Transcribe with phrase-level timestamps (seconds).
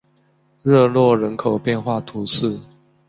[0.63, 2.59] 热诺人口变化图示